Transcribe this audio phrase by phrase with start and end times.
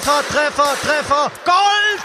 [0.00, 2.04] Treffer, Treffer, Treffer, Gold!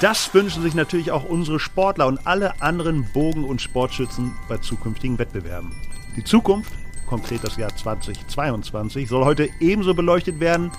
[0.00, 5.18] Das wünschen sich natürlich auch unsere Sportler und alle anderen Bogen- und Sportschützen bei zukünftigen
[5.18, 5.72] Wettbewerben.
[6.16, 6.70] Die Zukunft,
[7.06, 10.70] konkret das Jahr 2022, soll heute ebenso beleuchtet werden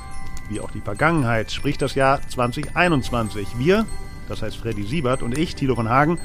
[0.49, 3.57] wie auch die Vergangenheit, sprich das Jahr 2021.
[3.57, 3.87] Wir,
[4.29, 6.19] das heißt Freddy Siebert und ich, Thilo von Hagen,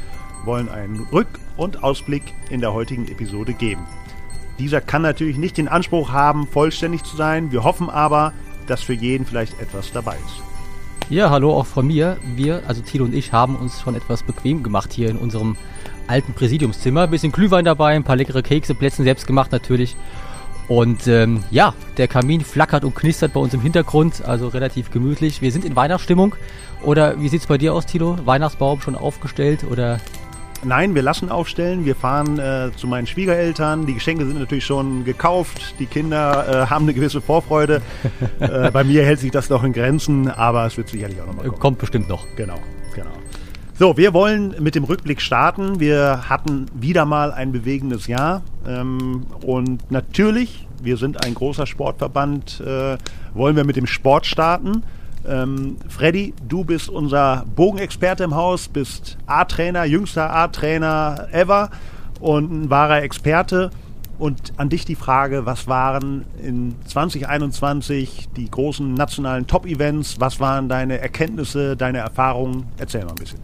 [0.44, 3.86] wollen einen Rück- und Ausblick in der heutigen Episode geben.
[4.59, 7.53] Dieser kann natürlich nicht den Anspruch haben, vollständig zu sein.
[7.53, 8.33] Wir hoffen aber,
[8.67, 10.43] dass für jeden vielleicht etwas dabei ist.
[11.09, 12.17] Ja, hallo auch von mir.
[12.35, 15.57] Wir, also Thilo und ich, haben uns schon etwas bequem gemacht hier in unserem
[16.09, 17.03] alten Präsidiumszimmer.
[17.03, 19.96] Ein bisschen Glühwein dabei, ein paar leckere Kekse, Plätzchen selbst gemacht natürlich.
[20.68, 25.43] Und ähm, ja, der Kamin flackert und knistert bei uns im Hintergrund, also relativ gemütlich.
[25.43, 26.35] Wir sind in Weihnachtsstimmung.
[26.82, 28.18] Oder wie sieht's bei dir aus, Tilo?
[28.25, 30.01] Weihnachtsbaum schon aufgestellt oder
[30.65, 31.85] Nein, wir lassen aufstellen.
[31.85, 33.87] Wir fahren äh, zu meinen Schwiegereltern.
[33.87, 35.75] Die Geschenke sind natürlich schon gekauft.
[35.79, 37.83] Die Kinder äh, haben eine gewisse Vorfreude.
[38.41, 41.47] äh, bei mir hält sich das noch in Grenzen, aber es wird sicherlich auch nochmal
[41.47, 41.61] kommen.
[41.61, 42.27] Kommt bestimmt noch.
[42.37, 42.59] Genau,
[42.95, 43.11] genau.
[43.79, 45.81] So, wir wollen mit dem Rückblick starten.
[45.81, 48.43] Wir hatten wieder mal ein bewegendes Jahr.
[48.67, 52.97] Ähm, und natürlich, wir sind ein großer Sportverband, äh,
[53.35, 54.83] wollen wir mit dem Sport starten.
[55.29, 61.71] Ähm, Freddy, du bist unser Bogenexperte im Haus, bist A-Trainer, jüngster A-Trainer ever
[62.21, 63.71] und ein wahrer Experte.
[64.19, 70.21] Und an dich die Frage, was waren in 2021 die großen nationalen Top-Events?
[70.21, 72.65] Was waren deine Erkenntnisse, deine Erfahrungen?
[72.79, 73.41] Erzähl mal ein bisschen.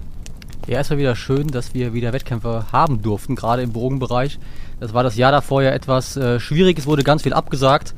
[0.66, 4.38] Ja, es war wieder schön, dass wir wieder Wettkämpfe haben durften, gerade im Bogenbereich.
[4.80, 7.94] Das war das Jahr davor ja etwas äh, schwierig, es wurde ganz viel abgesagt.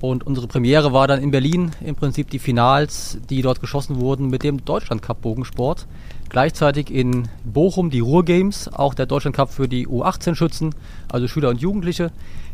[0.00, 4.28] Und unsere Premiere war dann in Berlin im Prinzip die Finals, die dort geschossen wurden
[4.28, 5.86] mit dem Deutschland Cup Bogensport.
[6.28, 10.74] Gleichzeitig in Bochum die Ruhr Games, auch der Deutschland Cup für die U18-Schützen,
[11.10, 12.10] also Schüler und Jugendliche,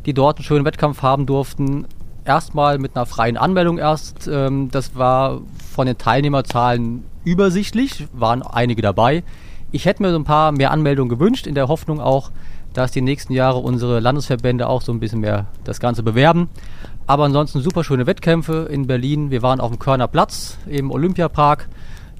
[0.06, 1.86] die dort einen schönen Wettkampf haben durften.
[2.24, 4.28] Erstmal mit einer freien Anmeldung erst.
[4.28, 5.40] Ähm, das war
[5.74, 9.24] von den Teilnehmerzahlen übersichtlich, waren einige dabei.
[9.72, 12.30] Ich hätte mir so ein paar mehr Anmeldungen gewünscht, in der Hoffnung auch,
[12.74, 16.48] dass die nächsten Jahre unsere Landesverbände auch so ein bisschen mehr das Ganze bewerben.
[17.06, 19.30] Aber ansonsten super schöne Wettkämpfe in Berlin.
[19.30, 21.68] Wir waren auf dem Körner Platz im Olympiapark.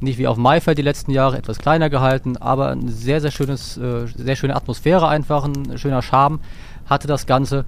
[0.01, 3.77] Nicht wie auf Maifeld die letzten Jahre, etwas kleiner gehalten, aber ein sehr, sehr schönes,
[3.77, 6.41] äh, sehr schöne Atmosphäre einfach, ein schöner Charme
[6.87, 7.65] hatte das Ganze.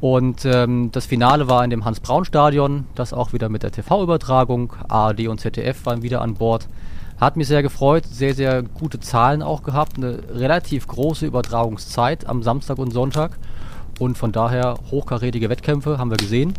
[0.00, 4.72] Und ähm, das Finale war in dem Hans-Braun-Stadion, das auch wieder mit der TV-Übertragung.
[4.88, 6.68] ARD und ZDF waren wieder an Bord.
[7.20, 12.42] Hat mich sehr gefreut, sehr, sehr gute Zahlen auch gehabt, eine relativ große Übertragungszeit am
[12.42, 13.38] Samstag und Sonntag.
[14.00, 16.54] Und von daher hochkarätige Wettkämpfe haben wir gesehen.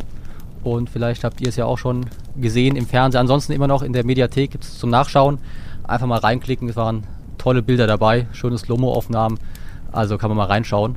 [0.62, 3.20] Und vielleicht habt ihr es ja auch schon gesehen im Fernsehen.
[3.20, 5.38] Ansonsten immer noch in der Mediathek gibt es zum Nachschauen.
[5.82, 7.02] Einfach mal reinklicken, es waren
[7.38, 9.40] tolle Bilder dabei, schöne Slow-Mo-Aufnahmen.
[9.90, 10.94] Also kann man mal reinschauen.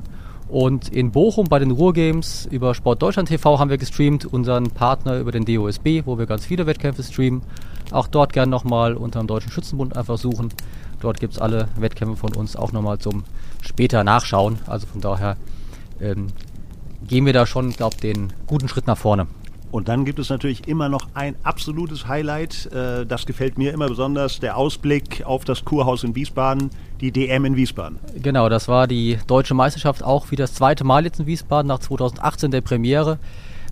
[0.48, 5.18] Und in Bochum bei den Ruhrgames über Sport Deutschland TV haben wir gestreamt, unseren Partner
[5.18, 7.42] über den DOSB, wo wir ganz viele Wettkämpfe streamen.
[7.90, 10.50] Auch dort gern nochmal unter dem Deutschen Schützenbund einfach suchen.
[11.00, 13.24] Dort gibt es alle Wettkämpfe von uns auch nochmal zum
[13.62, 14.60] später Nachschauen.
[14.68, 15.38] Also von daher
[16.02, 16.28] ähm,
[17.08, 19.28] gehen wir da schon, glaube den guten Schritt nach vorne.
[19.72, 22.68] Und dann gibt es natürlich immer noch ein absolutes Highlight.
[22.68, 26.70] Äh, das gefällt mir immer besonders, der Ausblick auf das Kurhaus in Wiesbaden,
[27.02, 28.00] die DM in Wiesbaden.
[28.22, 31.80] Genau, das war die deutsche Meisterschaft auch wie das zweite Mal jetzt in Wiesbaden nach
[31.80, 33.20] 2018 der Premiere.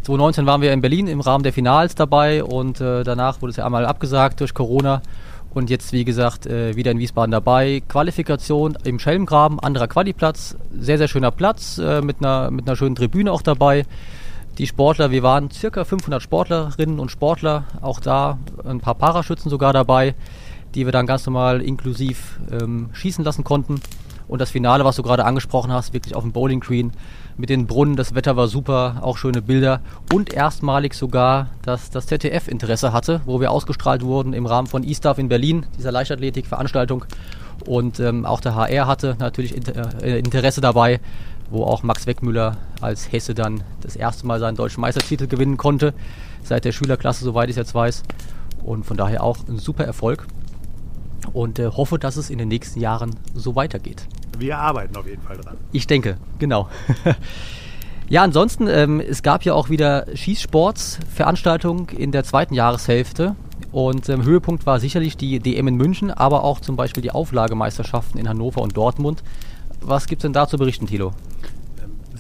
[0.01, 3.55] 2019 waren wir in Berlin im Rahmen der Finals dabei und äh, danach wurde es
[3.55, 5.01] ja einmal abgesagt durch Corona.
[5.53, 7.84] Und jetzt, wie gesagt, äh, wieder in Wiesbaden dabei.
[7.88, 10.58] Qualifikation im Schelmgraben, anderer Qualiplatz.
[10.78, 13.86] Sehr, sehr schöner Platz äh, mit, einer, mit einer schönen Tribüne auch dabei.
[14.58, 19.74] Die Sportler, wir waren circa 500 Sportlerinnen und Sportler, auch da ein paar Paraschützen sogar
[19.74, 20.14] dabei,
[20.75, 23.81] die wir dann ganz normal inklusiv ähm, schießen lassen konnten.
[24.28, 26.91] Und das Finale, was du gerade angesprochen hast, wirklich auf dem Bowling Green
[27.38, 29.81] mit den Brunnen, das Wetter war super, auch schöne Bilder.
[30.13, 34.84] Und erstmalig sogar, dass das ZDF Interesse hatte, wo wir ausgestrahlt wurden im Rahmen von
[34.84, 37.06] E-Staff in Berlin, dieser Leichtathletik-Veranstaltung.
[37.66, 39.55] Und ähm, auch der HR hatte natürlich
[40.02, 40.99] äh, Interesse dabei,
[41.49, 45.93] wo auch Max Weckmüller als Hesse dann das erste Mal seinen deutschen Meistertitel gewinnen konnte,
[46.43, 48.03] seit der Schülerklasse, soweit ich jetzt weiß.
[48.64, 50.26] Und von daher auch ein super Erfolg
[51.31, 54.08] und äh, hoffe, dass es in den nächsten Jahren so weitergeht.
[54.37, 55.58] Wir arbeiten auf jeden Fall dran.
[55.72, 56.70] Ich denke, genau.
[58.09, 63.35] ja, ansonsten, ähm, es gab ja auch wieder Schießsportsveranstaltungen in der zweiten Jahreshälfte.
[63.72, 68.19] Und ähm, Höhepunkt war sicherlich die DM in München, aber auch zum Beispiel die Auflagemeisterschaften
[68.19, 69.23] in Hannover und Dortmund.
[69.81, 71.11] Was gibt es denn da zu berichten, Thilo?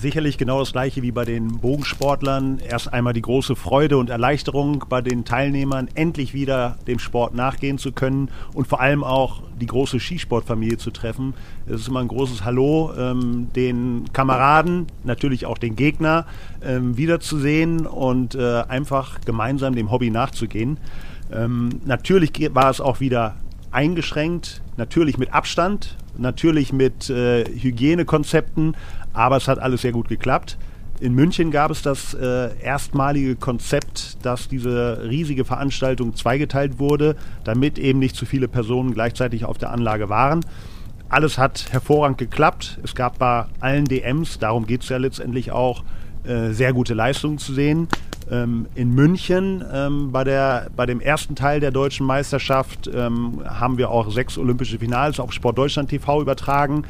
[0.03, 2.59] Sicherlich genau das gleiche wie bei den Bogensportlern.
[2.59, 7.77] Erst einmal die große Freude und Erleichterung bei den Teilnehmern, endlich wieder dem Sport nachgehen
[7.77, 11.35] zu können und vor allem auch die große Skisportfamilie zu treffen.
[11.67, 16.25] Es ist immer ein großes Hallo, ähm, den Kameraden, natürlich auch den Gegner
[16.61, 20.79] ähm, wiederzusehen und äh, einfach gemeinsam dem Hobby nachzugehen.
[21.31, 23.37] Ähm, natürlich war es auch wieder
[23.71, 28.75] eingeschränkt, natürlich mit Abstand, natürlich mit äh, Hygienekonzepten,
[29.13, 30.57] aber es hat alles sehr gut geklappt.
[30.99, 37.77] In München gab es das äh, erstmalige Konzept, dass diese riesige Veranstaltung zweigeteilt wurde, damit
[37.77, 40.45] eben nicht zu viele Personen gleichzeitig auf der Anlage waren.
[41.09, 42.79] Alles hat hervorragend geklappt.
[42.83, 45.83] Es gab bei allen DMs, darum geht es ja letztendlich auch,
[46.23, 47.89] äh, sehr gute Leistungen zu sehen.
[48.31, 53.77] Ähm, in München ähm, bei, der, bei dem ersten Teil der deutschen Meisterschaft ähm, haben
[53.77, 56.85] wir auch sechs olympische Finals auf Sport Deutschland TV übertragen.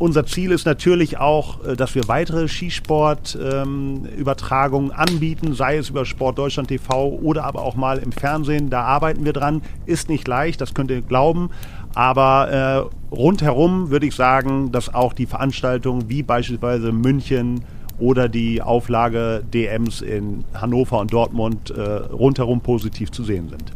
[0.00, 6.04] Unser Ziel ist natürlich auch, äh, dass wir weitere Skisport-Übertragungen ähm, anbieten, sei es über
[6.04, 8.70] Sport Deutschland TV oder aber auch mal im Fernsehen.
[8.70, 9.60] Da arbeiten wir dran.
[9.86, 11.50] Ist nicht leicht, das könnt ihr glauben.
[11.94, 12.84] Aber äh,
[13.14, 17.64] rundherum würde ich sagen, dass auch die Veranstaltungen wie beispielsweise München
[17.98, 23.72] oder die Auflage DMs in Hannover und Dortmund äh, rundherum positiv zu sehen sind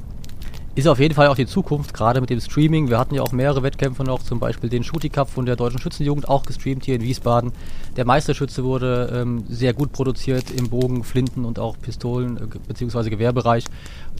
[0.74, 2.88] ist auf jeden Fall auch die Zukunft, gerade mit dem Streaming.
[2.88, 5.78] Wir hatten ja auch mehrere Wettkämpfe noch, zum Beispiel den Shooty Cup von der Deutschen
[5.78, 7.52] Schützenjugend, auch gestreamt hier in Wiesbaden.
[7.96, 13.10] Der Meisterschütze wurde ähm, sehr gut produziert im Bogen, Flinten und auch Pistolen- äh, bzw.
[13.10, 13.64] Gewehrbereich.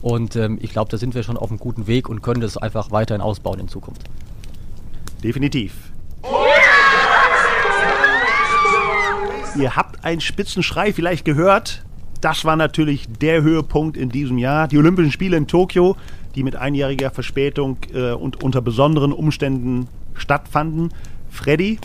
[0.03, 2.57] Und ähm, ich glaube, da sind wir schon auf einem guten Weg und können das
[2.57, 4.03] einfach weiterhin ausbauen in Zukunft.
[5.23, 5.92] Definitiv.
[9.55, 11.83] Ihr habt einen Spitzenschrei vielleicht gehört.
[12.21, 14.67] Das war natürlich der Höhepunkt in diesem Jahr.
[14.67, 15.95] Die Olympischen Spiele in Tokio
[16.35, 20.89] die mit einjähriger Verspätung äh, und unter besonderen Umständen stattfanden.
[21.29, 21.79] Freddy,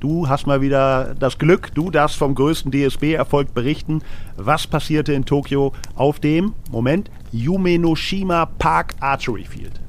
[0.00, 4.02] du hast mal wieder das Glück, du darfst vom größten DSB-Erfolg berichten.
[4.36, 9.80] Was passierte in Tokio auf dem, Moment, Yumenoshima Park Archery Field?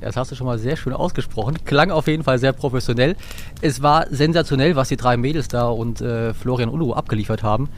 [0.00, 1.58] Das hast du schon mal sehr schön ausgesprochen.
[1.64, 3.16] Klang auf jeden Fall sehr professionell.
[3.60, 7.68] Es war sensationell, was die drei Mädels da und äh, Florian Unruh abgeliefert haben.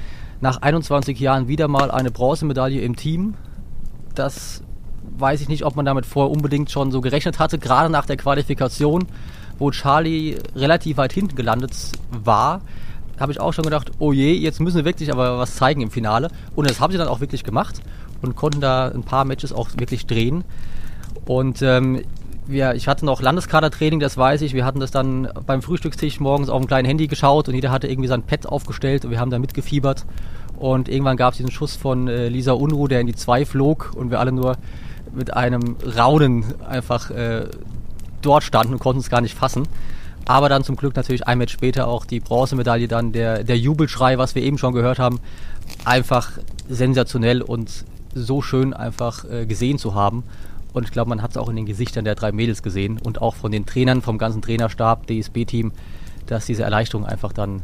[0.41, 3.35] Nach 21 Jahren wieder mal eine Bronzemedaille im Team.
[4.15, 4.63] Das
[5.19, 8.17] weiß ich nicht, ob man damit vorher unbedingt schon so gerechnet hatte, gerade nach der
[8.17, 9.07] Qualifikation,
[9.59, 11.73] wo Charlie relativ weit hinten gelandet
[12.11, 12.63] war,
[13.19, 15.91] habe ich auch schon gedacht, oh je, jetzt müssen wir wirklich aber was zeigen im
[15.91, 16.29] Finale.
[16.55, 17.81] Und das haben sie dann auch wirklich gemacht
[18.21, 20.45] und konnten da ein paar Matches auch wirklich drehen.
[21.25, 22.03] Und ähm,
[22.47, 24.55] wir, ich hatte noch Landeskadertraining, das weiß ich.
[24.55, 27.87] Wir hatten das dann beim Frühstückstisch morgens auf dem kleinen Handy geschaut und jeder hatte
[27.87, 30.05] irgendwie sein Pad aufgestellt und wir haben da mitgefiebert.
[30.57, 33.93] Und irgendwann gab es diesen Schuss von äh, Lisa Unruh, der in die 2 flog
[33.95, 34.57] und wir alle nur
[35.13, 37.47] mit einem Raunen einfach äh,
[38.23, 39.67] dort standen und konnten es gar nicht fassen.
[40.25, 44.19] Aber dann zum Glück natürlich ein Match später auch die Bronzemedaille, dann der, der Jubelschrei,
[44.19, 45.19] was wir eben schon gehört haben,
[45.85, 46.31] einfach
[46.69, 50.23] sensationell und so schön einfach äh, gesehen zu haben.
[50.73, 53.21] Und ich glaube, man hat es auch in den Gesichtern der drei Mädels gesehen und
[53.21, 55.73] auch von den Trainern, vom ganzen Trainerstab, DSB-Team,
[56.27, 57.63] dass diese Erleichterung einfach dann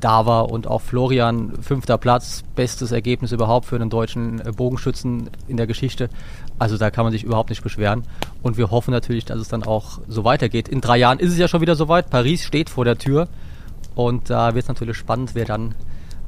[0.00, 5.30] da war und auch Florian fünfter Platz, bestes Ergebnis überhaupt für einen deutschen äh, Bogenschützen
[5.48, 6.10] in der Geschichte.
[6.58, 8.02] Also da kann man sich überhaupt nicht beschweren
[8.42, 10.68] und wir hoffen natürlich, dass es dann auch so weitergeht.
[10.68, 12.10] In drei Jahren ist es ja schon wieder soweit.
[12.10, 13.28] Paris steht vor der Tür
[13.94, 15.74] und da wird es natürlich spannend, wer dann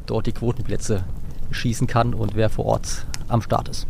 [0.06, 1.04] dort die Quotenplätze
[1.50, 3.86] schießen kann und wer vor Ort am Start ist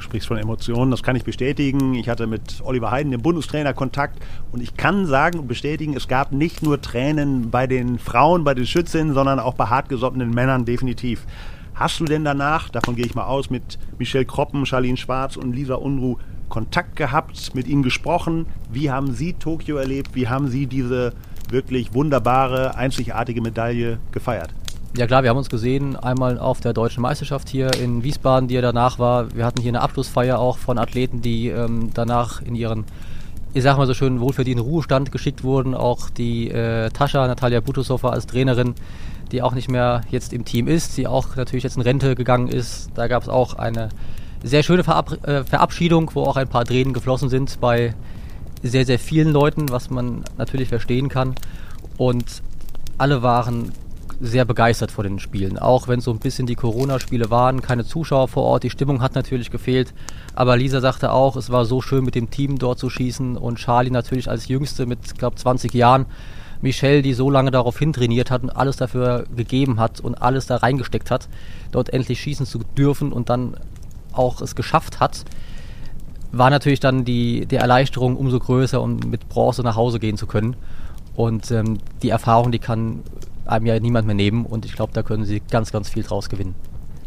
[0.00, 1.94] sprichst von Emotionen, das kann ich bestätigen.
[1.94, 6.08] Ich hatte mit Oliver Heiden, dem Bundestrainer, Kontakt und ich kann sagen und bestätigen, es
[6.08, 10.64] gab nicht nur Tränen bei den Frauen, bei den Schützinnen, sondern auch bei hartgesottenen Männern
[10.64, 11.26] definitiv.
[11.74, 15.52] Hast du denn danach, davon gehe ich mal aus, mit Michelle Kroppen, Charlene Schwarz und
[15.54, 16.18] Lisa Unruh
[16.48, 18.46] Kontakt gehabt, mit ihnen gesprochen?
[18.70, 20.14] Wie haben sie Tokio erlebt?
[20.14, 21.14] Wie haben sie diese
[21.50, 24.54] wirklich wunderbare, einzigartige Medaille gefeiert?
[24.96, 28.54] Ja klar, wir haben uns gesehen, einmal auf der deutschen Meisterschaft hier in Wiesbaden, die
[28.54, 29.34] ja danach war.
[29.34, 32.84] Wir hatten hier eine Abschlussfeier auch von Athleten, die ähm, danach in ihren,
[33.54, 35.74] ich sag mal so schön, wohlverdienten Ruhestand geschickt wurden.
[35.74, 38.76] Auch die äh, Tascha, Natalia Butusova als Trainerin,
[39.32, 42.46] die auch nicht mehr jetzt im Team ist, die auch natürlich jetzt in Rente gegangen
[42.46, 42.90] ist.
[42.94, 43.88] Da gab es auch eine
[44.44, 47.96] sehr schöne Verab äh, Verabschiedung, wo auch ein paar Tränen geflossen sind bei
[48.62, 51.34] sehr, sehr vielen Leuten, was man natürlich verstehen kann.
[51.96, 52.42] Und
[52.96, 53.72] alle waren
[54.24, 55.58] sehr begeistert vor den Spielen.
[55.58, 59.14] Auch wenn so ein bisschen die Corona-Spiele waren, keine Zuschauer vor Ort, die Stimmung hat
[59.14, 59.92] natürlich gefehlt.
[60.34, 63.58] Aber Lisa sagte auch, es war so schön mit dem Team dort zu schießen und
[63.58, 66.06] Charlie natürlich als Jüngste mit, glaube 20 Jahren.
[66.62, 70.56] Michelle, die so lange darauf hintrainiert hat und alles dafür gegeben hat und alles da
[70.56, 71.28] reingesteckt hat,
[71.72, 73.56] dort endlich schießen zu dürfen und dann
[74.12, 75.24] auch es geschafft hat,
[76.32, 80.26] war natürlich dann die, die Erleichterung umso größer, um mit Bronze nach Hause gehen zu
[80.26, 80.56] können.
[81.14, 83.02] Und ähm, die Erfahrung, die kann
[83.46, 86.28] einem ja niemand mehr nehmen und ich glaube, da können sie ganz, ganz viel draus
[86.28, 86.54] gewinnen.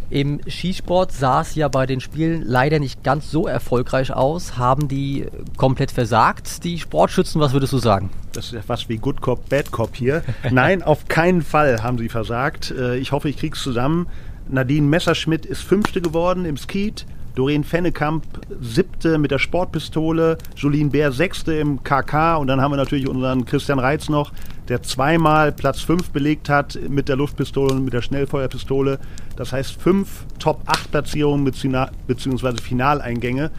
[0.09, 4.57] Im Skisport sah es ja bei den Spielen leider nicht ganz so erfolgreich aus.
[4.57, 5.25] Haben die
[5.57, 7.41] komplett versagt, die Sportschützen?
[7.41, 8.09] Was würdest du sagen?
[8.31, 10.23] Das ist ja fast wie Good Cop, Bad Cop hier.
[10.49, 12.71] Nein, auf keinen Fall haben sie versagt.
[12.71, 14.07] Äh, ich hoffe, ich krieg's zusammen.
[14.47, 17.05] Nadine Messerschmidt ist Fünfte geworden im Skeet.
[17.37, 18.23] Doreen Fennekamp
[18.59, 23.45] siebte mit der Sportpistole, Julien Bär sechste im KK und dann haben wir natürlich unseren
[23.45, 24.31] Christian Reitz noch,
[24.69, 28.97] der zweimal Platz fünf belegt hat mit der Luftpistole und mit der Schnellfeuerpistole.
[29.35, 32.59] Das heißt fünf Top-8-Platzierungen bzw.
[32.59, 33.51] Finaleingänge.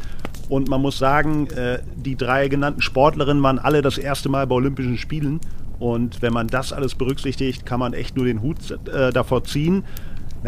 [0.49, 4.56] Und man muss sagen, äh, die drei genannten Sportlerinnen waren alle das erste Mal bei
[4.56, 5.38] Olympischen Spielen.
[5.78, 8.56] Und wenn man das alles berücksichtigt, kann man echt nur den Hut
[8.92, 9.85] äh, davor ziehen.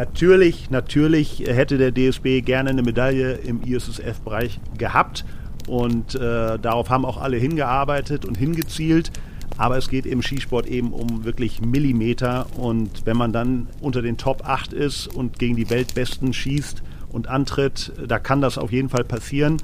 [0.00, 5.26] Natürlich, natürlich hätte der DSB gerne eine Medaille im ISSF-Bereich gehabt
[5.68, 9.10] und äh, darauf haben auch alle hingearbeitet und hingezielt.
[9.58, 14.16] Aber es geht im Skisport eben um wirklich Millimeter und wenn man dann unter den
[14.16, 18.88] Top 8 ist und gegen die Weltbesten schießt und antritt, da kann das auf jeden
[18.88, 19.58] Fall passieren.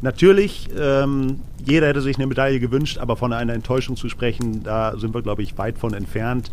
[0.00, 4.96] Natürlich, ähm, jeder hätte sich eine Medaille gewünscht, aber von einer Enttäuschung zu sprechen, da
[4.96, 6.50] sind wir, glaube ich, weit von entfernt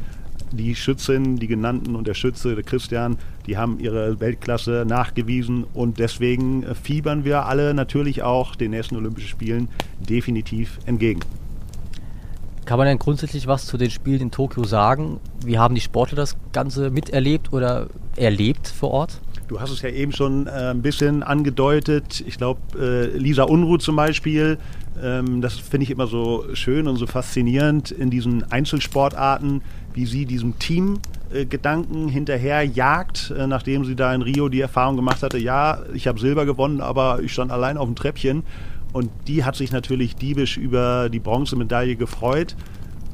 [0.52, 3.18] die Schützin, die genannten und der Schütze, der Christian,
[3.48, 9.30] die haben ihre Weltklasse nachgewiesen und deswegen fiebern wir alle natürlich auch den nächsten Olympischen
[9.30, 11.22] Spielen definitiv entgegen.
[12.66, 15.20] Kann man denn grundsätzlich was zu den Spielen in Tokio sagen?
[15.44, 19.20] Wie haben die Sportler das Ganze miterlebt oder erlebt vor Ort?
[19.48, 22.24] Du hast es ja eben schon äh, ein bisschen angedeutet.
[22.26, 24.58] Ich glaube, äh, Lisa Unruh zum Beispiel,
[24.96, 29.62] das finde ich immer so schön und so faszinierend in diesen Einzelsportarten,
[29.94, 34.96] wie sie diesem Teamgedanken äh, hinterher jagt, äh, nachdem sie da in Rio die Erfahrung
[34.96, 38.44] gemacht hatte, ja, ich habe Silber gewonnen, aber ich stand allein auf dem Treppchen.
[38.94, 42.58] Und die hat sich natürlich diebisch über die Bronzemedaille gefreut.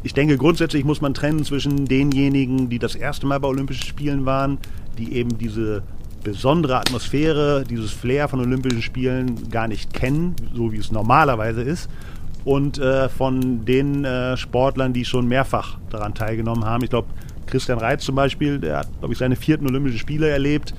[0.02, 4.26] Ich denke, grundsätzlich muss man trennen zwischen denjenigen, die das erste Mal bei Olympischen Spielen
[4.26, 4.58] waren,
[4.98, 5.84] die eben diese
[6.24, 11.90] besondere Atmosphäre, dieses Flair von Olympischen Spielen gar nicht kennen, so wie es normalerweise ist,
[12.46, 16.84] und äh, von den äh, Sportlern, die schon mehrfach daran teilgenommen haben.
[16.84, 17.10] Ich glaube,
[17.46, 20.74] Christian Reitz zum Beispiel, der hat, glaube ich, seine vierten Olympischen Spiele erlebt.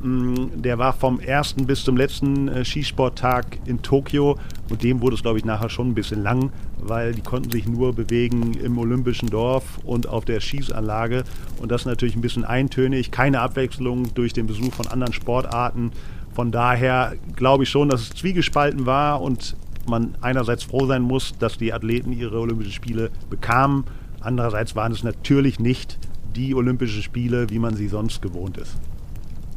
[0.00, 4.38] Mm, der war vom ersten bis zum letzten äh, Skisporttag in Tokio
[4.70, 7.66] und dem wurde es, glaube ich, nachher schon ein bisschen lang, weil die konnten sich
[7.66, 11.24] nur bewegen im Olympischen Dorf und auf der Schießanlage
[11.60, 15.90] und das natürlich ein bisschen eintönig, keine Abwechslung durch den Besuch von anderen Sportarten.
[16.32, 19.56] Von daher glaube ich schon, dass es zwiegespalten war und
[19.88, 23.84] man einerseits froh sein muss, dass die Athleten ihre Olympischen Spiele bekamen.
[24.20, 25.98] Andererseits waren es natürlich nicht
[26.36, 28.76] die Olympischen Spiele, wie man sie sonst gewohnt ist.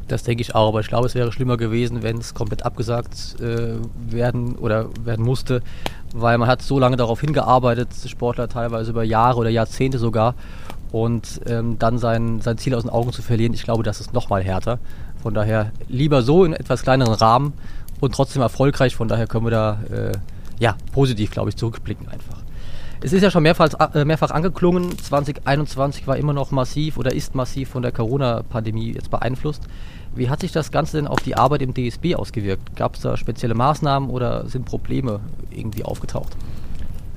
[0.07, 3.39] Das denke ich auch, aber ich glaube, es wäre schlimmer gewesen, wenn es komplett abgesagt
[3.39, 3.75] äh,
[4.09, 5.61] werden oder werden musste,
[6.13, 10.35] weil man hat so lange darauf hingearbeitet, Sportler teilweise über Jahre oder Jahrzehnte sogar,
[10.91, 14.13] und ähm, dann sein, sein Ziel aus den Augen zu verlieren, ich glaube, das ist
[14.13, 14.79] nochmal härter.
[15.21, 17.53] Von daher lieber so in etwas kleineren Rahmen
[17.99, 18.95] und trotzdem erfolgreich.
[18.95, 20.11] Von daher können wir da äh,
[20.59, 22.40] ja, positiv, glaube ich, zurückblicken einfach.
[23.03, 27.33] Es ist ja schon mehrfach, äh, mehrfach angeklungen, 2021 war immer noch massiv oder ist
[27.33, 29.63] massiv von der Corona-Pandemie jetzt beeinflusst.
[30.13, 32.75] Wie hat sich das Ganze denn auf die Arbeit im DSB ausgewirkt?
[32.75, 36.37] Gab es da spezielle Maßnahmen oder sind Probleme irgendwie aufgetaucht?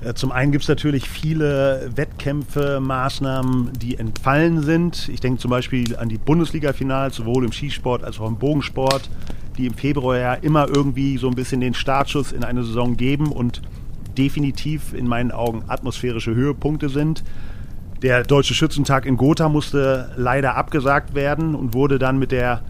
[0.01, 5.07] Äh, zum einen gibt es natürlich viele Wettkämpfe, Maßnahmen, die entfallen sind.
[5.09, 9.07] Ich denke zum Beispiel an die Bundesliga-Finals, sowohl im Skisport als auch im Bogensport,
[9.59, 13.31] die im Februar ja immer irgendwie so ein bisschen den Startschuss in eine Saison geben
[13.31, 13.61] und
[14.17, 17.23] definitiv in meinen Augen atmosphärische Höhepunkte sind.
[18.01, 22.61] Der Deutsche Schützentag in Gotha musste leider abgesagt werden und wurde dann mit der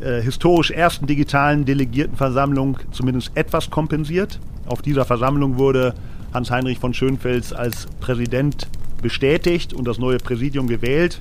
[0.00, 4.40] äh, historisch ersten digitalen Delegiertenversammlung zumindest etwas kompensiert.
[4.66, 5.94] Auf dieser Versammlung wurde
[6.34, 8.68] Hans-Heinrich von Schönfels als Präsident
[9.00, 11.20] bestätigt und das neue Präsidium gewählt.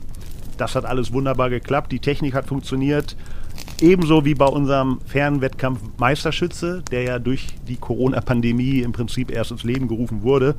[0.57, 1.91] Das hat alles wunderbar geklappt.
[1.91, 3.15] Die Technik hat funktioniert.
[3.81, 9.63] Ebenso wie bei unserem Fernwettkampf Meisterschütze, der ja durch die Corona-Pandemie im Prinzip erst ins
[9.63, 10.55] Leben gerufen wurde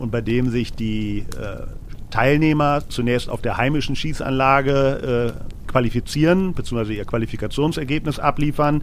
[0.00, 1.66] und bei dem sich die äh,
[2.10, 8.82] Teilnehmer zunächst auf der heimischen Schießanlage äh, qualifizieren, beziehungsweise ihr Qualifikationsergebnis abliefern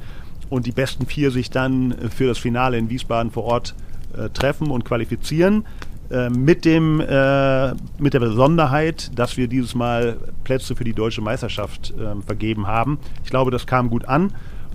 [0.50, 3.76] und die besten vier sich dann für das Finale in Wiesbaden vor Ort
[4.18, 5.66] äh, treffen und qualifizieren.
[6.14, 11.22] Äh, mit, dem, äh, mit der Besonderheit, dass wir dieses Mal Plätze für die deutsche
[11.22, 13.00] Meisterschaft äh, vergeben haben.
[13.24, 14.32] Ich glaube, das kam gut an.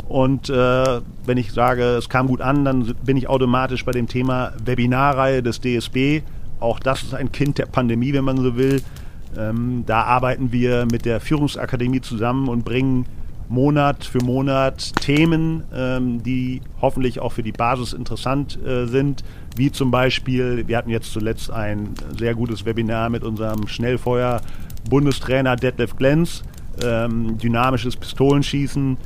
[0.09, 4.09] Und äh, wenn ich sage, es kam gut an, dann bin ich automatisch bei dem
[4.09, 6.23] Thema Webinarreihe des DSB.
[6.59, 8.83] Auch das ist ein Kind der Pandemie, wenn man so will.
[9.37, 13.07] Ähm, da arbeiten wir mit der Führungsakademie zusammen und bringen
[13.49, 19.25] Monat für Monat Themen, ähm, die hoffentlich auch für die Basis interessant äh, sind,
[19.57, 24.41] wie zum Beispiel, wir hatten jetzt zuletzt ein sehr gutes Webinar mit unserem Schnellfeuer
[24.89, 26.43] Bundestrainer Detlef Glenz.
[26.83, 28.97] Ähm, dynamisches Pistolenschießen,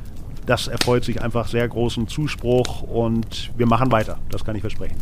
[0.45, 4.97] das erfreut sich einfach sehr großen Zuspruch und wir machen weiter, das kann ich versprechen.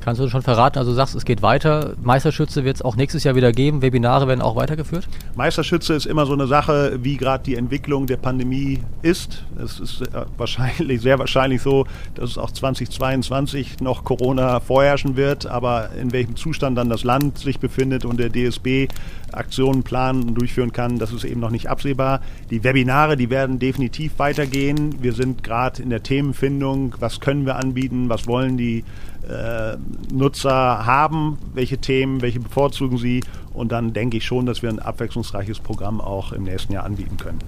[0.00, 1.94] Kannst du schon verraten, also sagst, es geht weiter.
[2.00, 3.82] Meisterschütze wird es auch nächstes Jahr wieder geben.
[3.82, 5.08] Webinare werden auch weitergeführt?
[5.34, 9.44] Meisterschütze ist immer so eine Sache, wie gerade die Entwicklung der Pandemie ist.
[9.62, 15.46] Es ist äh, wahrscheinlich, sehr wahrscheinlich so, dass es auch 2022 noch Corona vorherrschen wird.
[15.46, 18.88] Aber in welchem Zustand dann das Land sich befindet und der DSB
[19.32, 22.20] Aktionen planen und durchführen kann, das ist eben noch nicht absehbar.
[22.50, 25.02] Die Webinare, die werden definitiv weitergehen.
[25.02, 26.94] Wir sind gerade in der Themenfindung.
[26.98, 28.08] Was können wir anbieten?
[28.08, 28.84] Was wollen die
[29.28, 29.76] äh,
[30.12, 34.78] Nutzer haben, welche Themen, welche bevorzugen sie und dann denke ich schon, dass wir ein
[34.78, 37.38] abwechslungsreiches Programm auch im nächsten Jahr anbieten können.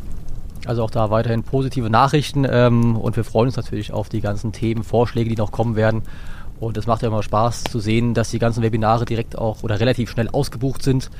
[0.66, 4.52] Also auch da weiterhin positive Nachrichten ähm, und wir freuen uns natürlich auf die ganzen
[4.52, 6.02] Themen, Vorschläge, die noch kommen werden.
[6.58, 9.80] Und es macht ja immer Spaß zu sehen, dass die ganzen Webinare direkt auch oder
[9.80, 11.10] relativ schnell ausgebucht sind.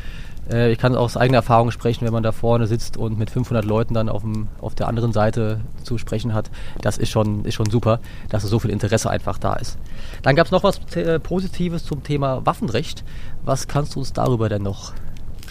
[0.50, 3.64] Äh, ich kann aus eigener Erfahrung sprechen, wenn man da vorne sitzt und mit 500
[3.64, 6.50] Leuten dann auf, dem, auf der anderen Seite zu sprechen hat.
[6.80, 9.78] Das ist schon, ist schon super, dass so viel Interesse einfach da ist.
[10.22, 13.04] Dann gab es noch was äh, Positives zum Thema Waffenrecht.
[13.44, 14.92] Was kannst du uns darüber denn noch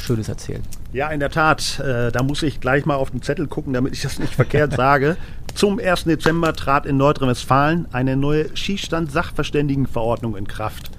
[0.01, 0.63] Schönes erzählen?
[0.91, 1.79] Ja, in der Tat.
[1.79, 4.73] Äh, da muss ich gleich mal auf den Zettel gucken, damit ich das nicht verkehrt
[4.75, 5.17] sage.
[5.55, 6.05] Zum 1.
[6.05, 10.89] Dezember trat in Nordrhein-Westfalen eine neue Schießstand-Sachverständigenverordnung in Kraft.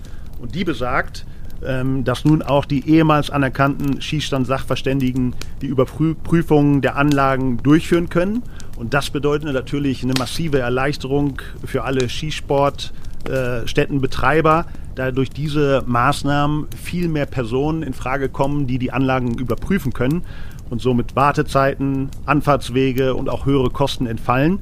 [0.40, 1.25] Und die besagt,
[1.64, 8.42] ähm, dass nun auch die ehemals anerkannten Schießstand-Sachverständigen die Überprüfungen der Anlagen durchführen können.
[8.76, 14.64] Und das bedeutet natürlich eine massive Erleichterung für alle Skisportstättenbetreiber,
[14.94, 20.22] da durch diese Maßnahmen viel mehr Personen in Frage kommen, die die Anlagen überprüfen können
[20.70, 24.60] und somit Wartezeiten, Anfahrtswege und auch höhere Kosten entfallen.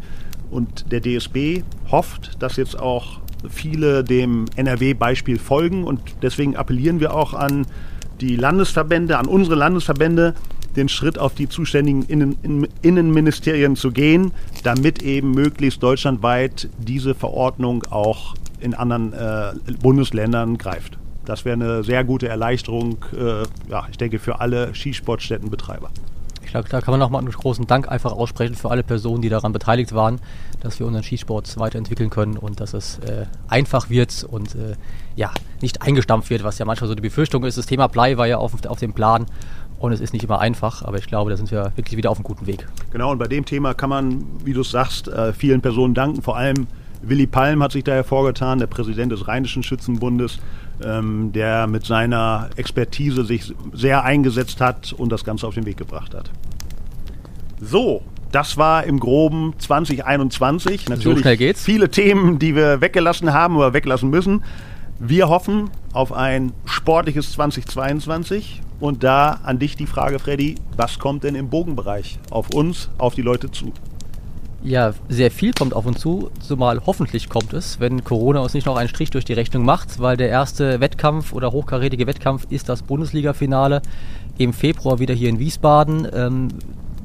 [0.51, 7.15] Und der DSB hofft, dass jetzt auch viele dem NRW-Beispiel folgen und deswegen appellieren wir
[7.15, 7.67] auch an
[8.21, 10.35] die Landesverbände, an unsere Landesverbände,
[10.77, 14.33] den Schritt auf die zuständigen Innen Innenministerien zu gehen,
[14.65, 20.99] damit eben möglichst deutschlandweit diese Verordnung auch in anderen äh, Bundesländern greift.
[21.25, 25.91] Das wäre eine sehr gute Erleichterung, äh, ja, ich denke, für alle Skisportstättenbetreiber.
[26.49, 29.53] Glaube, da kann man nochmal einen großen Dank einfach aussprechen für alle Personen, die daran
[29.53, 30.21] beteiligt waren,
[30.61, 34.75] dass wir unseren Skisport weiterentwickeln können und dass es äh, einfach wird und äh,
[35.17, 35.31] ja,
[35.61, 37.59] nicht eingestampft wird, was ja manchmal so die Befürchtung ist.
[37.59, 39.27] Das Thema Blei war ja auf, auf dem Plan
[39.79, 42.19] und es ist nicht immer einfach, aber ich glaube, da sind wir wirklich wieder auf
[42.19, 42.67] einem guten Weg.
[42.91, 46.23] Genau, und bei dem Thema kann man, wie du es sagst, äh, vielen Personen danken,
[46.23, 46.67] vor allem
[47.03, 50.41] Willi Palm hat sich da hervorgetan, der Präsident des Rheinischen Schützenbundes,
[50.85, 55.77] ähm, der mit seiner Expertise sich sehr eingesetzt hat und das Ganze auf den Weg
[55.77, 56.31] gebracht hat.
[57.61, 60.89] So, das war im Groben 2021.
[60.89, 61.65] Natürlich so geht's.
[61.65, 64.45] viele Themen, die wir weggelassen haben oder weglassen müssen.
[64.99, 68.63] Wir hoffen auf ein sportliches 2022.
[68.81, 73.15] Und da an dich die Frage, Freddy, was kommt denn im Bogenbereich auf uns, auf
[73.15, 73.73] die Leute zu?
[74.69, 78.67] Ja, sehr viel kommt auf uns zu, zumal hoffentlich kommt es, wenn Corona uns nicht
[78.67, 82.69] noch einen Strich durch die Rechnung macht, weil der erste Wettkampf oder hochkarätige Wettkampf ist
[82.69, 83.81] das Bundesliga-Finale
[84.37, 86.07] im Februar wieder hier in Wiesbaden.
[86.13, 86.49] Ähm,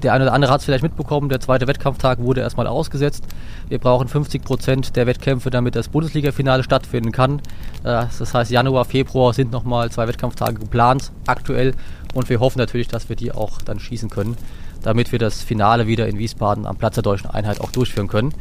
[0.04, 3.24] der eine oder andere hat es vielleicht mitbekommen, der zweite Wettkampftag wurde erstmal ausgesetzt.
[3.70, 7.40] Wir brauchen 50 Prozent der Wettkämpfe, damit das Bundesliga-Finale stattfinden kann.
[7.86, 11.76] Äh, das heißt, Januar, Februar sind nochmal zwei Wettkampftage geplant, aktuell.
[12.14, 14.36] Und wir hoffen natürlich, dass wir die auch dann schießen können
[14.84, 18.34] damit wir das Finale wieder in Wiesbaden am Platz der Deutschen Einheit auch durchführen können.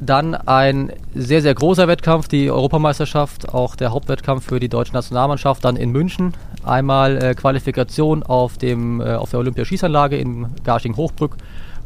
[0.00, 5.64] Dann ein sehr, sehr großer Wettkampf, die Europameisterschaft, auch der Hauptwettkampf für die deutsche Nationalmannschaft
[5.64, 6.34] dann in München.
[6.64, 11.36] Einmal äh, Qualifikation auf, dem, äh, auf der Olympiaschießanlage in Garching-Hochbrück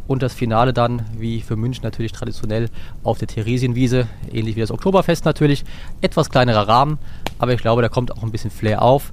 [0.07, 2.69] und das Finale dann, wie für München natürlich traditionell,
[3.03, 5.65] auf der Theresienwiese, ähnlich wie das Oktoberfest natürlich.
[6.01, 6.99] Etwas kleinerer Rahmen,
[7.39, 9.13] aber ich glaube, da kommt auch ein bisschen Flair auf.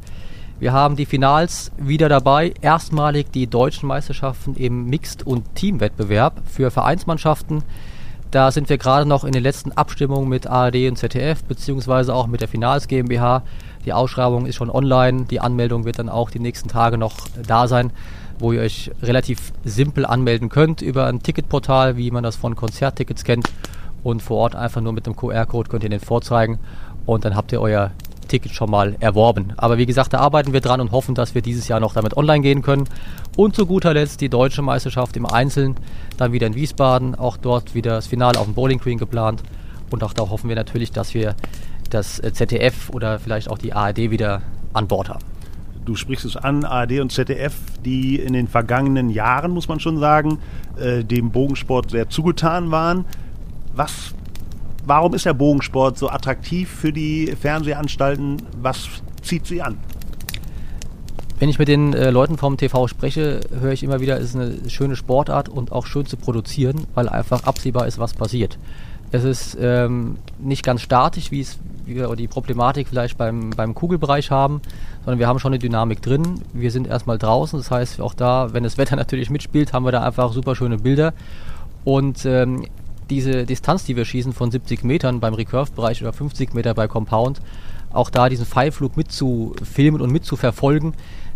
[0.63, 2.53] Wir haben die Finals wieder dabei.
[2.61, 7.65] Erstmalig die deutschen Meisterschaften im Mixed- und Teamwettbewerb für Vereinsmannschaften.
[8.31, 12.27] Da sind wir gerade noch in den letzten Abstimmungen mit ARD und ZDF, beziehungsweise auch
[12.27, 13.43] mit der Finals GmbH.
[13.83, 15.25] Die Ausschreibung ist schon online.
[15.25, 17.91] Die Anmeldung wird dann auch die nächsten Tage noch da sein,
[18.39, 23.25] wo ihr euch relativ simpel anmelden könnt über ein Ticketportal, wie man das von Konzerttickets
[23.25, 23.51] kennt.
[24.01, 26.57] Und vor Ort einfach nur mit dem QR-Code könnt ihr den vorzeigen
[27.05, 27.91] und dann habt ihr euer
[28.33, 29.53] Ticket schon mal erworben.
[29.57, 32.17] Aber wie gesagt, da arbeiten wir dran und hoffen, dass wir dieses Jahr noch damit
[32.17, 32.89] online gehen können.
[33.37, 35.75] Und zu guter Letzt die deutsche Meisterschaft im Einzelnen,
[36.17, 39.43] dann wieder in Wiesbaden, auch dort wieder das Finale auf dem Bowling Green geplant.
[39.91, 41.35] Und auch da hoffen wir natürlich, dass wir
[41.91, 44.41] das ZDF oder vielleicht auch die ARD wieder
[44.73, 45.23] an Bord haben.
[45.85, 47.53] Du sprichst es an, ARD und ZDF,
[47.85, 50.39] die in den vergangenen Jahren, muss man schon sagen,
[50.79, 53.05] äh, dem Bogensport sehr zugetan waren.
[53.75, 54.15] Was
[54.85, 58.41] Warum ist der Bogensport so attraktiv für die Fernsehanstalten?
[58.61, 58.89] Was
[59.21, 59.77] zieht sie an?
[61.39, 64.35] Wenn ich mit den äh, Leuten vom TV spreche, höre ich immer wieder, es ist
[64.35, 68.57] eine schöne Sportart und auch schön zu produzieren, weil einfach absehbar ist, was passiert.
[69.11, 74.31] Es ist ähm, nicht ganz statisch, wie es wir die Problematik vielleicht beim, beim Kugelbereich
[74.31, 74.61] haben,
[75.03, 76.41] sondern wir haben schon eine Dynamik drin.
[76.53, 79.91] Wir sind erstmal draußen, das heißt auch da, wenn das Wetter natürlich mitspielt, haben wir
[79.91, 81.13] da einfach super schöne Bilder.
[81.83, 82.65] Und ähm,
[83.09, 87.41] diese Distanz, die wir schießen von 70 Metern beim Recurve-Bereich oder 50 Meter bei Compound,
[87.91, 90.93] auch da diesen Pfeilflug mitzufilmen und mitzuverfolgen,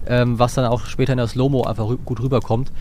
[0.07, 2.71] ähm, was dann auch später in der Slow-Mo einfach gut rüberkommt,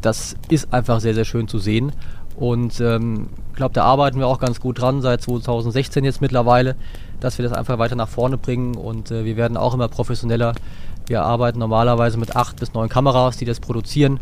[0.00, 1.92] das ist einfach sehr, sehr schön zu sehen.
[2.36, 6.74] Und ähm, ich glaube, da arbeiten wir auch ganz gut dran, seit 2016 jetzt mittlerweile,
[7.20, 10.54] dass wir das einfach weiter nach vorne bringen und äh, wir werden auch immer professioneller.
[11.06, 14.20] Wir arbeiten normalerweise mit acht bis neun Kameras, die das produzieren.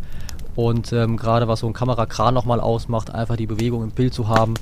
[0.55, 4.29] Und ähm, gerade was so ein Kamerakran nochmal ausmacht, einfach die Bewegung im Bild zu
[4.29, 4.55] haben.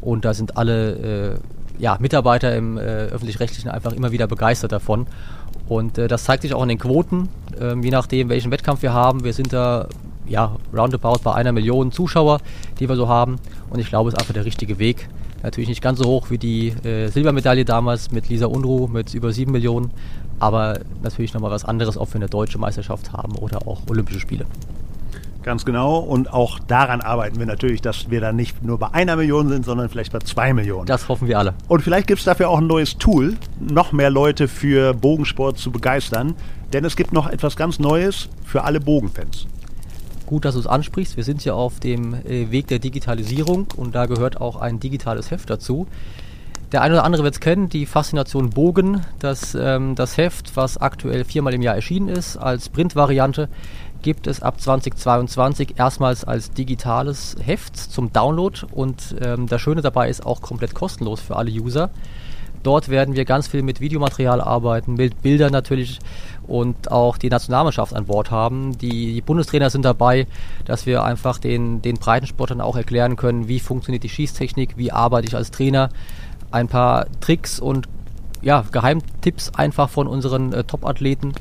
[0.00, 1.38] Und da sind alle äh,
[1.78, 5.06] ja, Mitarbeiter im äh, öffentlich-rechtlichen einfach immer wieder begeistert davon.
[5.68, 7.28] Und äh, das zeigt sich auch in den Quoten,
[7.60, 9.24] ähm, je nachdem, welchen Wettkampf wir haben.
[9.24, 9.88] Wir sind da
[10.26, 12.40] ja, roundabout bei einer Million Zuschauer,
[12.78, 13.36] die wir so haben.
[13.70, 15.08] Und ich glaube, es ist einfach der richtige Weg.
[15.42, 19.32] Natürlich nicht ganz so hoch wie die äh, Silbermedaille damals mit Lisa Unruh mit über
[19.32, 19.90] sieben Millionen,
[20.40, 24.46] aber natürlich nochmal was anderes, ob wir eine deutsche Meisterschaft haben oder auch Olympische Spiele.
[25.46, 25.98] Ganz genau.
[25.98, 29.64] Und auch daran arbeiten wir natürlich, dass wir dann nicht nur bei einer Million sind,
[29.64, 30.86] sondern vielleicht bei zwei Millionen.
[30.86, 31.54] Das hoffen wir alle.
[31.68, 35.70] Und vielleicht gibt es dafür auch ein neues Tool, noch mehr Leute für Bogensport zu
[35.70, 36.34] begeistern.
[36.72, 39.46] Denn es gibt noch etwas ganz Neues für alle Bogenfans.
[40.26, 41.16] Gut, dass du es ansprichst.
[41.16, 45.30] Wir sind ja auf dem äh, Weg der Digitalisierung und da gehört auch ein digitales
[45.30, 45.86] Heft dazu.
[46.72, 50.76] Der eine oder andere wird es kennen, die Faszination Bogen, das, ähm, das Heft, was
[50.76, 53.48] aktuell viermal im Jahr erschienen ist, als Printvariante,
[54.02, 60.08] gibt es ab 2022 erstmals als digitales Heft zum Download und ähm, das Schöne dabei
[60.08, 61.90] ist auch komplett kostenlos für alle User.
[62.62, 66.00] Dort werden wir ganz viel mit Videomaterial arbeiten, mit Bildern natürlich
[66.48, 68.76] und auch die Nationalmannschaft an Bord haben.
[68.78, 70.26] Die, die Bundestrainer sind dabei,
[70.64, 75.28] dass wir einfach den, den Breitensportern auch erklären können, wie funktioniert die Schießtechnik, wie arbeite
[75.28, 75.90] ich als Trainer.
[76.50, 77.86] Ein paar Tricks und
[78.42, 81.34] ja, Geheimtipps einfach von unseren äh, Top-Athleten,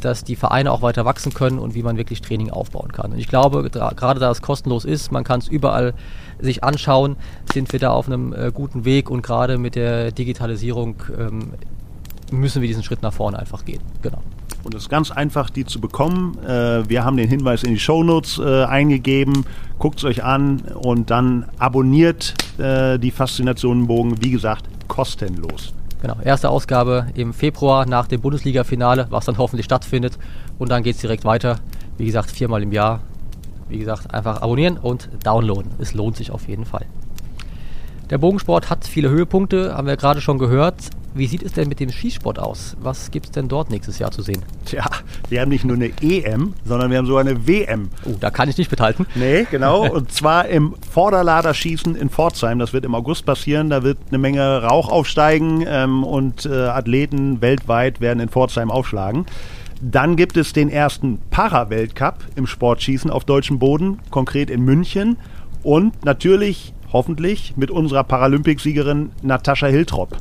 [0.00, 3.12] dass die Vereine auch weiter wachsen können und wie man wirklich Training aufbauen kann.
[3.12, 5.94] Und ich glaube, gerade da es kostenlos ist, man kann es überall
[6.40, 7.16] sich anschauen,
[7.52, 11.52] sind wir da auf einem äh, guten Weg und gerade mit der Digitalisierung ähm,
[12.30, 13.80] müssen wir diesen Schritt nach vorne einfach gehen.
[14.02, 14.22] Genau.
[14.64, 16.36] Und es ist ganz einfach, die zu bekommen.
[16.44, 19.46] Äh, wir haben den Hinweis in die Shownotes äh, eingegeben.
[19.78, 24.22] Guckt es euch an und dann abonniert äh, die Faszinationenbogen.
[24.22, 25.72] Wie gesagt, kostenlos.
[26.00, 30.16] Genau, erste Ausgabe im Februar nach dem Bundesliga-Finale, was dann hoffentlich stattfindet.
[30.58, 31.58] Und dann geht es direkt weiter.
[31.96, 33.00] Wie gesagt, viermal im Jahr.
[33.68, 35.72] Wie gesagt, einfach abonnieren und downloaden.
[35.78, 36.86] Es lohnt sich auf jeden Fall.
[38.10, 40.76] Der Bogensport hat viele Höhepunkte, haben wir gerade schon gehört.
[41.12, 42.74] Wie sieht es denn mit dem Skisport aus?
[42.80, 44.42] Was gibt es denn dort nächstes Jahr zu sehen?
[44.64, 44.86] Tja,
[45.28, 47.90] wir haben nicht nur eine EM, sondern wir haben sogar eine WM.
[48.06, 49.04] Oh, da kann ich nicht mithalten.
[49.14, 49.86] Nee, genau.
[49.92, 52.58] Und zwar im Vorderladerschießen in Pforzheim.
[52.58, 53.68] Das wird im August passieren.
[53.68, 59.26] Da wird eine Menge Rauch aufsteigen ähm, und äh, Athleten weltweit werden in Pforzheim aufschlagen.
[59.82, 65.18] Dann gibt es den ersten Para-Weltcup im Sportschießen auf deutschem Boden, konkret in München.
[65.62, 70.16] Und natürlich hoffentlich mit unserer Paralympicsiegerin Natascha Hiltrop.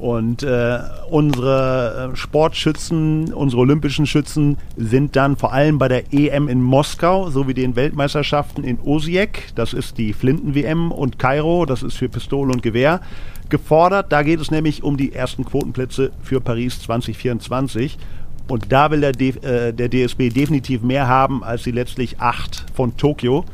[0.00, 0.78] Und äh,
[1.10, 7.28] unsere äh, Sportschützen, unsere olympischen Schützen sind dann vor allem bei der EM in Moskau
[7.28, 12.50] sowie den Weltmeisterschaften in Osijek, das ist die Flinten-WM, und Kairo, das ist für Pistole
[12.50, 13.02] und Gewehr,
[13.50, 14.10] gefordert.
[14.10, 17.98] Da geht es nämlich um die ersten Quotenplätze für Paris 2024.
[18.48, 22.64] Und da will der, D äh, der DSB definitiv mehr haben als die letztlich acht
[22.72, 23.44] von Tokio.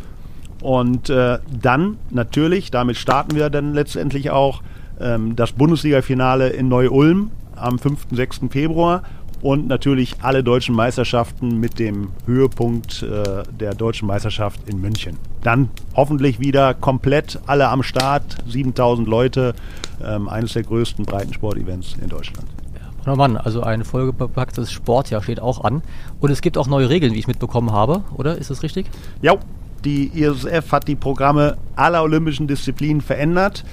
[0.67, 4.63] Und äh, dann natürlich, damit starten wir dann letztendlich auch
[4.99, 8.09] ähm, das Bundesliga-Finale in Neu-Ulm am 5.
[8.11, 8.41] 6.
[8.51, 9.05] Februar
[9.43, 15.19] und natürlich alle deutschen Meisterschaften mit dem Höhepunkt äh, der deutschen Meisterschaft in München.
[15.45, 19.55] Dann hoffentlich wieder komplett alle am Start, 7000 Leute,
[20.05, 22.49] ähm, eines der größten Breitensport-Events in Deutschland.
[23.07, 25.83] Oh Mann, also ein vollgepacktes Sportjahr steht auch an.
[26.19, 28.37] Und es gibt auch neue Regeln, wie ich mitbekommen habe, oder?
[28.37, 28.87] Ist das richtig?
[29.23, 29.37] Ja,
[29.85, 33.65] die ISF hat die Programme aller olympischen Disziplinen verändert.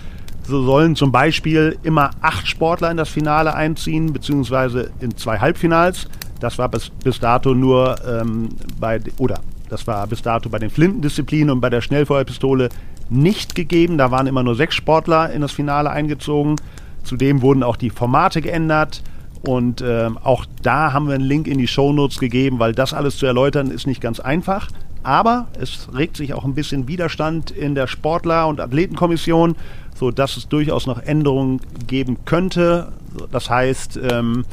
[0.45, 6.07] So sollen zum Beispiel immer acht Sportler in das Finale einziehen, beziehungsweise in zwei Halbfinals.
[6.39, 9.39] Das war bis, bis dato nur ähm, bei, oder
[9.69, 12.69] das war bis dato bei den Flintendisziplinen und bei der Schnellfeuerpistole
[13.09, 13.97] nicht gegeben.
[13.97, 16.57] Da waren immer nur sechs Sportler in das Finale eingezogen.
[17.03, 19.01] Zudem wurden auch die Formate geändert.
[19.45, 23.17] Und ähm, auch da haben wir einen Link in die Shownotes gegeben, weil das alles
[23.17, 24.69] zu erläutern ist nicht ganz einfach.
[25.03, 29.55] Aber es regt sich auch ein bisschen Widerstand in der Sportler- und Athletenkommission,
[29.95, 32.91] sodass es durchaus noch Änderungen geben könnte.
[33.31, 34.45] Das heißt, ähm,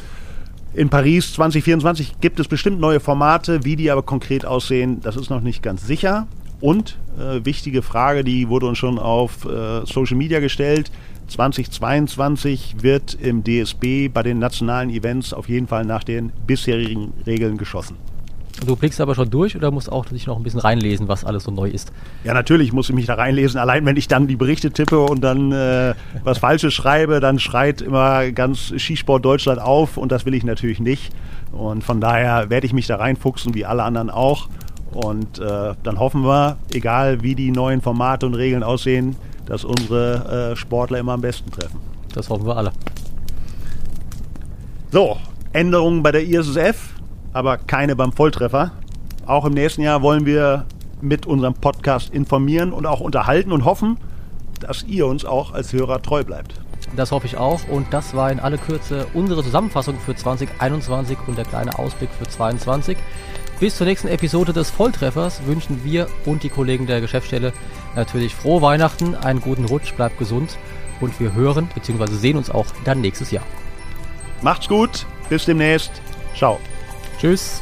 [0.73, 5.29] In Paris 2024 gibt es bestimmt neue Formate, wie die aber konkret aussehen, das ist
[5.29, 6.29] noch nicht ganz sicher.
[6.61, 10.93] Und äh, wichtige Frage, die wurde uns schon auf äh, Social Media gestellt.
[11.27, 17.57] 2022 wird im DSB bei den nationalen Events auf jeden Fall nach den bisherigen Regeln
[17.57, 17.97] geschossen.
[18.67, 21.45] Du blickst aber schon durch oder musst auch dich noch ein bisschen reinlesen, was alles
[21.45, 21.93] so neu ist?
[22.25, 23.59] Ja, natürlich muss ich mich da reinlesen.
[23.59, 27.81] Allein wenn ich dann die Berichte tippe und dann äh, was Falsches schreibe, dann schreit
[27.81, 31.13] immer ganz Skisport Deutschland auf und das will ich natürlich nicht.
[31.53, 34.49] Und von daher werde ich mich da reinfuchsen, wie alle anderen auch.
[34.93, 40.53] Und äh, dann hoffen wir, egal wie die neuen Formate und Regeln aussehen, dass unsere
[40.53, 41.79] äh, Sportler immer am besten treffen.
[42.13, 42.73] Das hoffen wir alle.
[44.91, 45.17] So,
[45.53, 46.95] Änderungen bei der ISSF,
[47.33, 48.73] aber keine beim Volltreffer.
[49.27, 50.67] Auch im nächsten Jahr wollen wir
[51.01, 53.99] mit unserem Podcast informieren und auch unterhalten und hoffen,
[54.61, 56.55] dass ihr uns auch als Hörer treu bleibt.
[56.97, 57.61] Das hoffe ich auch.
[57.69, 62.27] Und das war in aller Kürze unsere Zusammenfassung für 2021 und der kleine Ausblick für
[62.27, 62.97] 2022.
[63.61, 67.53] Bis zur nächsten Episode des Volltreffers wünschen wir und die Kollegen der Geschäftsstelle
[67.95, 70.57] natürlich frohe Weihnachten, einen guten Rutsch, bleibt gesund
[71.01, 72.07] und wir hören bzw.
[72.15, 73.45] sehen uns auch dann nächstes Jahr.
[74.41, 75.93] Macht's gut, bis demnächst.
[76.35, 76.59] Ciao.
[77.21, 77.61] Tschüss.